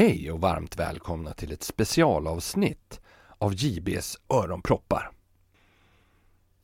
[0.00, 3.00] Hej och varmt välkomna till ett specialavsnitt
[3.38, 5.10] av JBs öronproppar.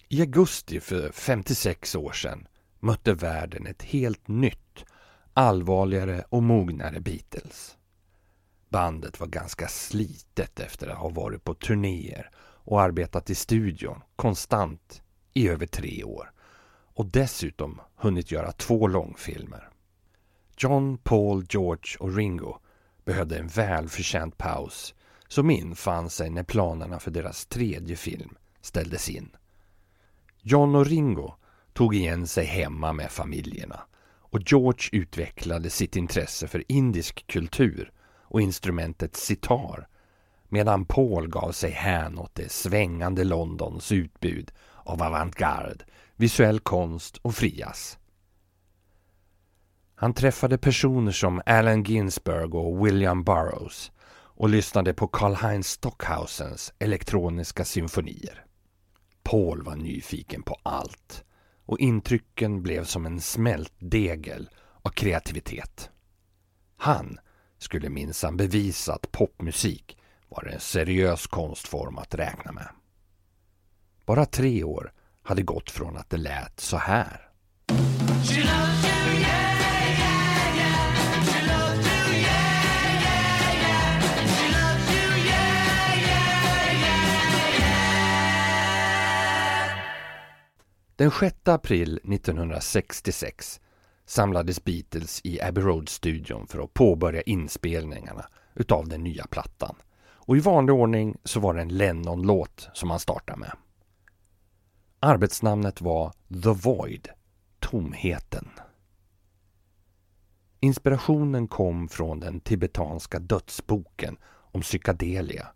[0.08, 2.48] I augusti för 56 år sedan
[2.80, 4.84] mötte världen ett helt nytt,
[5.32, 7.76] allvarligare och mognare Beatles.
[8.68, 15.02] Bandet var ganska slitet efter att ha varit på turnéer och arbetat i studion konstant
[15.34, 16.32] i över tre år
[16.94, 19.68] och dessutom hunnit göra två långfilmer.
[20.56, 22.58] John, Paul, George och Ringo
[23.06, 24.94] behövde en välförtjänt paus
[25.28, 29.28] som infann sig när planerna för deras tredje film ställdes in.
[30.42, 31.34] John och Ringo
[31.72, 33.80] tog igen sig hemma med familjerna
[34.30, 37.92] och George utvecklade sitt intresse för indisk kultur
[38.22, 39.88] och instrumentet sitar
[40.48, 45.84] medan Paul gav sig hän åt det svängande Londons utbud av avantgarde,
[46.16, 47.98] visuell konst och frias.
[49.98, 57.64] Han träffade personer som Allen Ginsberg och William Burroughs och lyssnade på Karl-Heinz Stockhausens elektroniska
[57.64, 58.44] symfonier.
[59.22, 61.24] Paul var nyfiken på allt
[61.66, 64.48] och intrycken blev som en smält degel
[64.82, 65.90] av kreativitet.
[66.76, 67.18] Han
[67.58, 72.68] skulle minsann bevisa att popmusik var en seriös konstform att räkna med.
[74.04, 77.30] Bara tre år hade gått från att det lät så här.
[90.96, 93.60] Den 6 april 1966
[94.04, 99.76] samlades Beatles i Abbey Road-studion för att påbörja inspelningarna utav den nya plattan.
[99.98, 103.52] Och i vanlig ordning så var det en Lennon-låt som man startade med.
[105.00, 107.08] Arbetsnamnet var The Void,
[107.58, 108.48] Tomheten.
[110.60, 115.48] Inspirationen kom från den tibetanska dödsboken om psykadelia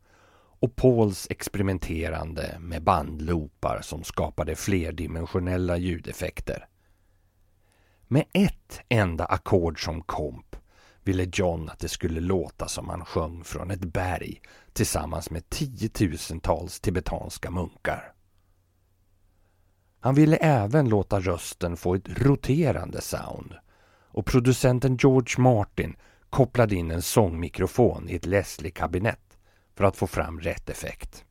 [0.60, 6.66] och Pauls experimenterande med bandloopar som skapade flerdimensionella ljudeffekter.
[8.08, 10.56] Med ett enda ackord som komp
[11.04, 14.40] ville John att det skulle låta som han sjöng från ett berg
[14.72, 18.12] tillsammans med tiotusentals tibetanska munkar.
[20.00, 23.54] Han ville även låta rösten få ett roterande sound
[24.12, 25.96] och producenten George Martin
[26.30, 29.29] kopplade in en sångmikrofon i ett Leslie-kabinett
[29.80, 31.24] för att få fram rätt effekt.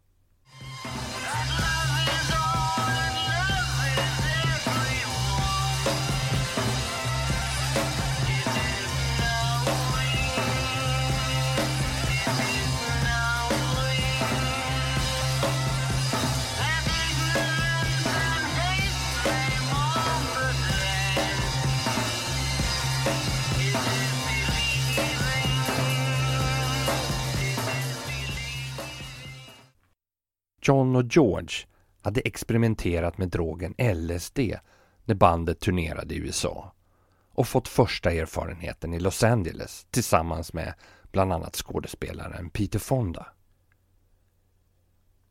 [30.69, 31.66] John och George
[32.02, 34.40] hade experimenterat med drogen LSD
[35.06, 36.74] när bandet turnerade i USA
[37.31, 40.74] och fått första erfarenheten i Los Angeles tillsammans med
[41.12, 43.28] bland annat skådespelaren Peter Fonda.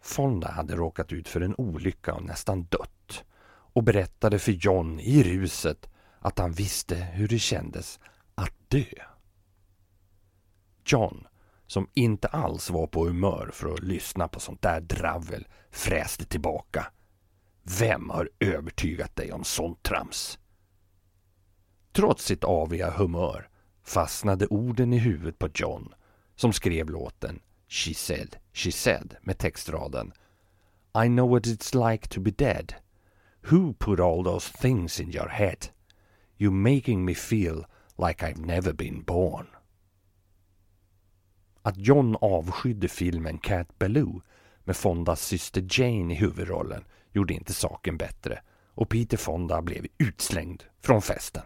[0.01, 3.25] Fonda hade råkat ut för en olycka och nästan dött
[3.73, 5.89] och berättade för John i ruset
[6.21, 8.01] att han visste hur det kändes
[8.35, 8.85] att dö.
[10.85, 11.28] John
[11.69, 16.87] som inte alls var på humör för att lyssna på sånt där dravel, fräste tillbaka.
[17.63, 20.39] Vem har övertygat dig om sånt trams?
[21.93, 23.49] Trots sitt aviga humör
[23.85, 25.95] fastnade orden i huvudet på John
[26.37, 30.13] som skrev låten She said, she said med textraden
[31.05, 32.75] I know what it's like to be dead.
[33.51, 35.69] Who put all those things in your head?
[36.39, 37.65] You're making me feel
[37.99, 39.47] like I've never been born.
[41.69, 44.21] Att John avskydde filmen Cat Ballou
[44.65, 48.41] med Fondas syster Jane i huvudrollen gjorde inte saken bättre
[48.75, 51.43] och Peter Fonda blev utslängd från festen.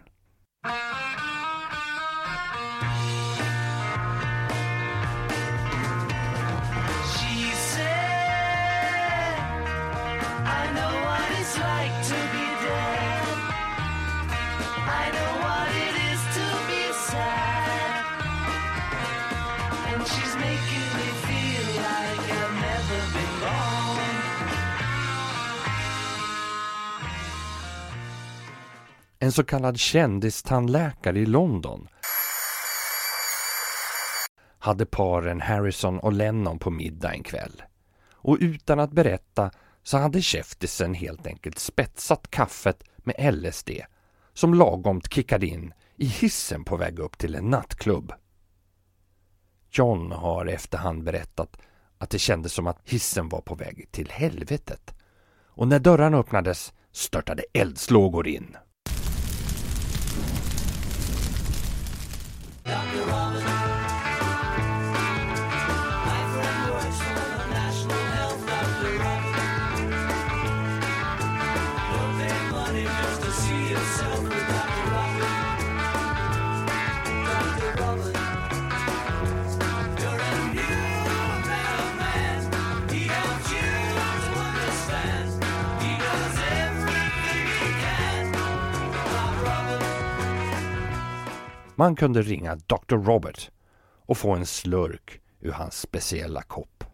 [29.22, 31.88] En så kallad kändistandläkare i London
[34.58, 37.62] hade paren Harrison och Lennon på middag en kväll.
[38.12, 39.50] Och utan att berätta
[39.82, 43.70] så hade käftisen helt enkelt spetsat kaffet med LSD
[44.32, 48.12] som lagomt kickade in i hissen på väg upp till en nattklubb.
[49.70, 51.56] John har efterhand berättat
[51.98, 54.94] att det kändes som att hissen var på väg till helvetet.
[55.46, 58.56] Och när dörrarna öppnades störtade eldslågor in.
[62.94, 63.31] You're on.
[91.82, 92.96] Man kunde ringa Dr.
[92.96, 93.50] Robert
[94.06, 96.84] och få en slurk ur hans speciella kopp.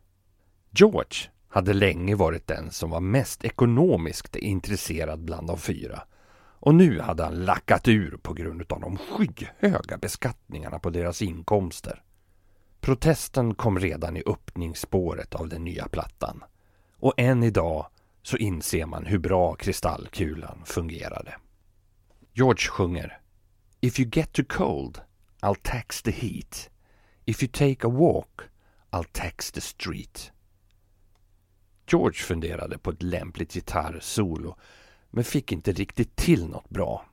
[0.70, 6.02] George hade länge varit den som var mest ekonomiskt intresserad bland de fyra
[6.38, 12.02] och nu hade han lackat ur på grund av de skyhöga beskattningarna på deras inkomster.
[12.81, 16.44] Protesten kom redan i öppningsspåret av den nya plattan
[16.99, 17.87] och än idag
[18.23, 21.34] så inser man hur bra kristallkulan fungerade.
[22.32, 23.20] George sjunger
[23.80, 25.02] If you get too cold,
[25.42, 26.70] I'll tax the heat.
[27.26, 28.48] If you take a walk,
[28.92, 30.32] I'll tax the street.
[31.86, 34.56] George funderade på ett lämpligt gitarrsolo
[35.10, 37.06] men fick inte riktigt till något bra.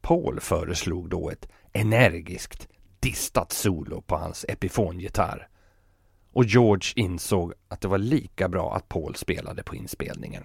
[0.00, 2.68] Paul föreslog då ett energiskt,
[3.00, 5.48] distat solo på hans epifongitarr
[6.32, 10.44] och George insåg att det var lika bra att Paul spelade på inspelningen.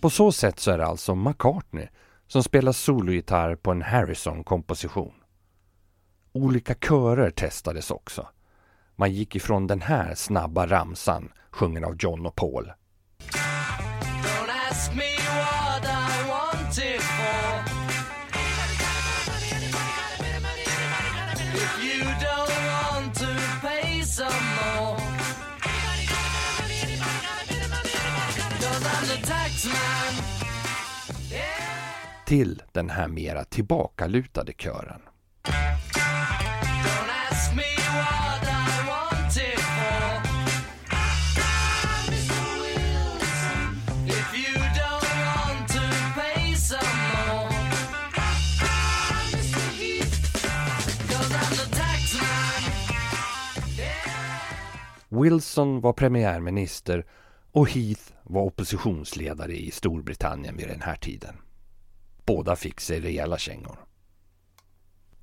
[0.00, 1.88] På så sätt så är det alltså McCartney
[2.26, 5.14] som spelar sologitarr på en Harrison-komposition.
[6.32, 8.28] Olika körer testades också.
[8.96, 12.72] Man gick ifrån den här snabba ramsan sjungen av John och Paul
[32.30, 35.00] till den här mera tillbakalutade kören.
[55.08, 57.04] Wilson var premiärminister
[57.52, 61.36] och Heath var oppositionsledare i Storbritannien vid den här tiden.
[62.24, 63.78] Båda fick sig rejäla kängor.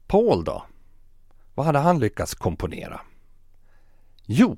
[0.07, 0.63] Paul då?
[1.56, 3.01] Vad hade han lyckats komponera?
[4.25, 4.57] Jo,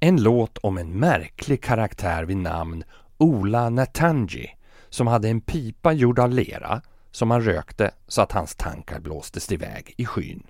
[0.00, 2.84] en låt om en märklig karaktär vid namn
[3.18, 4.56] Ola Natanji
[4.88, 9.52] som hade en pipa gjord av lera som han rökte så att hans tankar blåstes
[9.52, 10.42] iväg i skyn.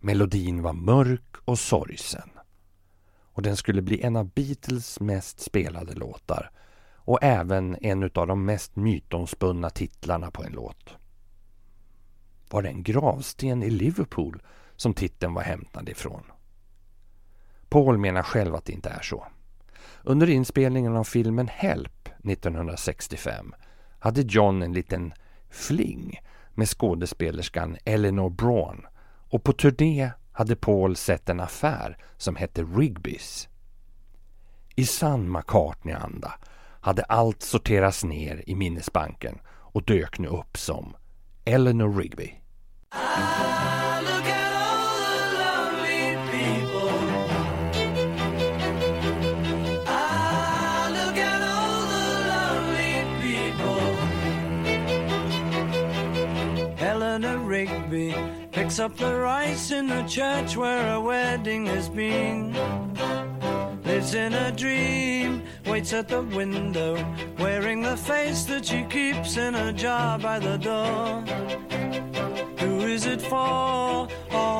[0.00, 2.30] Melodin var mörk och sorgsen
[3.38, 6.50] och den skulle bli en av Beatles mest spelade låtar
[6.94, 10.96] och även en av de mest mytomspunna titlarna på en låt.
[12.50, 14.42] Var det en gravsten i Liverpool
[14.76, 16.22] som titeln var hämtad ifrån?
[17.68, 19.26] Paul menar själv att det inte är så.
[20.02, 23.54] Under inspelningen av filmen Help 1965
[23.98, 25.12] hade John en liten
[25.50, 26.20] fling
[26.54, 28.86] med skådespelerskan Eleanor Braun
[29.30, 33.48] och på turné hade Paul sett en affär som hette Rigbys.
[34.76, 36.34] I sann McCartney-anda
[36.80, 40.96] hade allt sorterats ner i minnesbanken och dök nu upp som
[41.44, 42.24] Eleanor Rigby.
[42.24, 43.87] Rigby
[58.68, 62.52] picks up the rice in the church where a wedding has been.
[63.84, 66.92] Lives in a dream, waits at the window,
[67.38, 71.22] wearing the face that she keeps in a jar by the door.
[72.58, 74.06] Who is it for?
[74.32, 74.57] All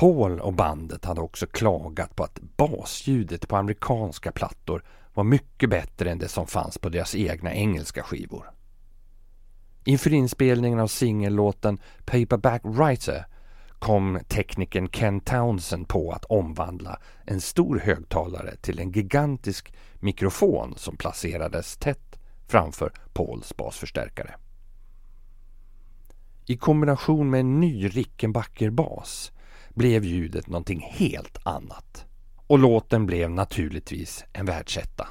[0.00, 6.10] Paul och bandet hade också klagat på att basljudet på amerikanska plattor var mycket bättre
[6.10, 8.50] än det som fanns på deras egna engelska skivor.
[9.84, 13.26] Inför inspelningen av singellåten Paperback Writer
[13.78, 20.96] kom teknikern Ken Townsend på att omvandla en stor högtalare till en gigantisk mikrofon som
[20.96, 24.34] placerades tätt framför Pauls basförstärkare.
[26.46, 29.32] I kombination med en ny Rickenbacker-bas
[29.74, 32.04] blev ljudet någonting helt annat.
[32.46, 35.08] Och låten blev naturligtvis en världsetta.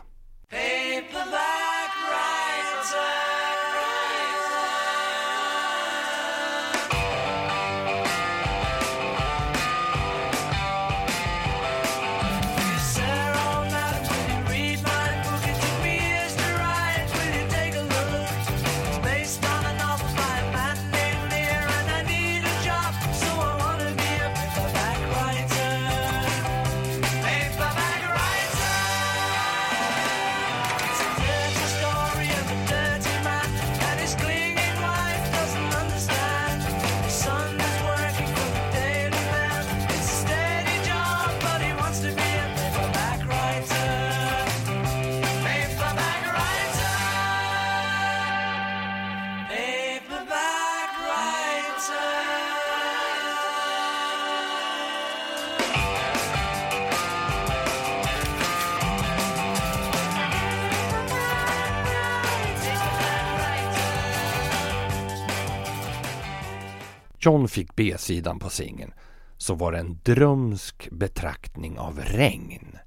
[67.19, 68.93] John fick B-sidan på singeln
[69.37, 72.77] så var det en drömsk betraktning av regn.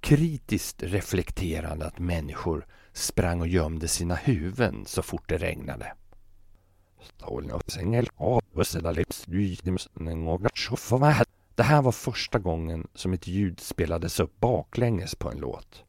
[0.00, 5.92] Kritiskt reflekterande att människor sprang och gömde sina huvuden så fort det regnade.
[11.54, 15.84] Det här var första gången som ett ljud spelades upp baklänges på en låt.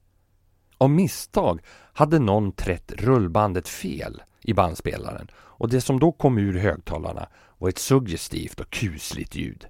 [0.81, 1.61] Av misstag
[1.93, 7.69] hade någon trätt rullbandet fel i bandspelaren och det som då kom ur högtalarna var
[7.69, 9.65] ett suggestivt och kusligt ljud.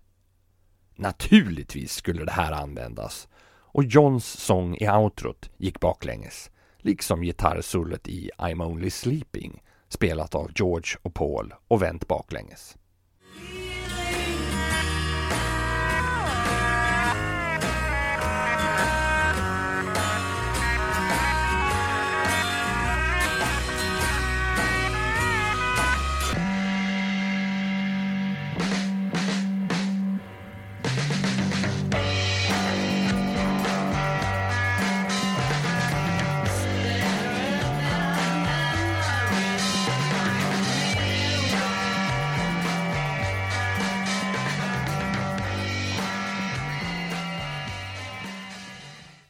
[0.96, 3.28] Naturligtvis skulle det här användas
[3.72, 10.51] och Johns sång i outrot gick baklänges, liksom gitarrsullet i I'm Only Sleeping spelat av
[10.56, 12.78] George och Paul och vänt baklänges.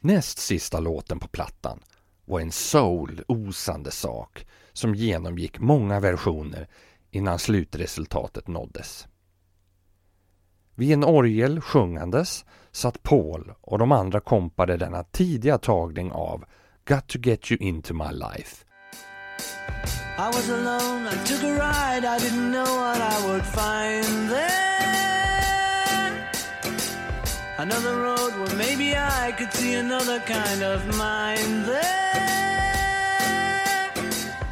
[0.09, 1.79] Näst sista låten på plattan
[2.25, 6.67] var en soul-osande sak som genomgick många versioner
[7.11, 9.07] innan slutresultatet nåddes.
[10.75, 16.45] Vid en orgel sjungandes satt Paul och de andra kompade denna tidiga tagning av
[16.85, 18.65] Got to get you into my life.
[20.17, 24.78] I was alone, I took a ride, I didn't know what I would find there
[27.59, 32.39] Another road where maybe I could see another kind of mind there.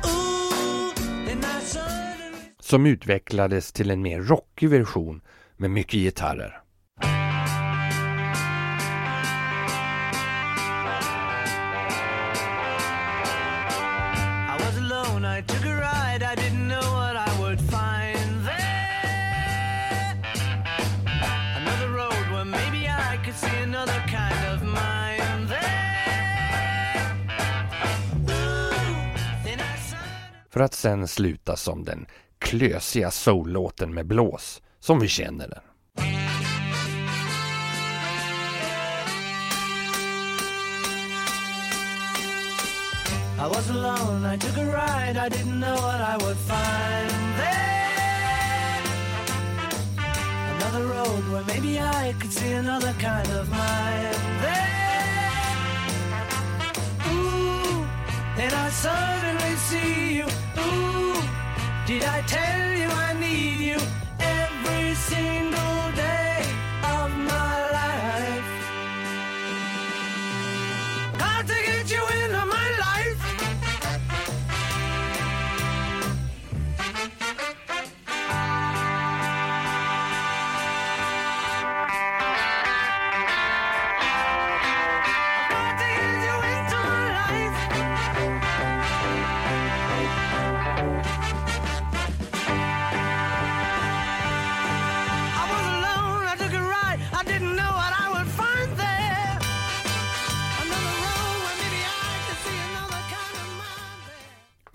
[0.06, 0.92] Ooh,
[1.62, 2.54] suddenly...
[2.60, 5.22] Som utvecklades till en mer rockig version
[5.58, 6.62] med mycket gitarrer.
[30.58, 32.06] För att sen sluta som den
[32.40, 35.62] klösiga soul-låten med blås, som vi känner den.
[43.40, 48.82] I was alone, I took a ride, I didn't know what I would find there.
[50.56, 54.77] Another road where maybe I could see another kind of mind there.
[58.38, 60.28] Then I suddenly see you.
[60.60, 61.22] Ooh,
[61.88, 63.80] did I tell you I need you?
[64.20, 65.77] Every single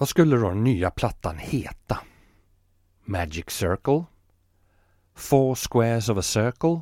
[0.03, 1.99] Vad skulle då den nya plattan heta?
[3.05, 4.05] Magic Circle?
[5.15, 6.81] Four Squares of a Circle?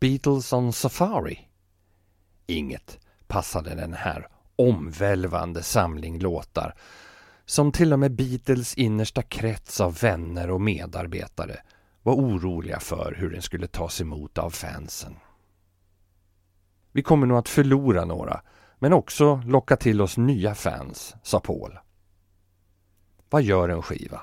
[0.00, 1.38] Beatles on Safari?
[2.46, 6.74] Inget passade den här omvälvande samling låtar
[7.44, 11.56] som till och med Beatles innersta krets av vänner och medarbetare
[12.02, 15.16] var oroliga för hur den skulle tas emot av fansen.
[16.92, 18.40] Vi kommer nog att förlora några,
[18.78, 21.78] men också locka till oss nya fans, sa Paul.
[23.34, 24.20] Vad gör en skiva?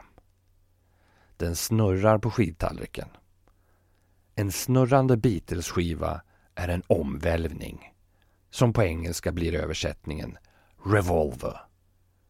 [1.37, 3.07] Den snurrar på skivtallriken.
[4.35, 6.21] En snurrande Beatles-skiva
[6.55, 7.93] är en omvälvning,
[8.49, 10.37] som på engelska blir översättningen
[10.85, 11.61] Revolver.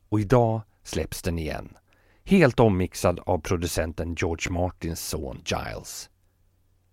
[0.10, 1.78] Och idag släpps den igen,
[2.24, 6.10] helt ommixad av producenten George Martins son Giles.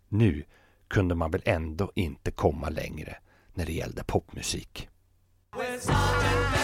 [0.09, 0.45] Nu
[0.89, 3.17] kunde man väl ändå inte komma längre
[3.55, 4.89] när det gällde popmusik.
[5.53, 6.58] We're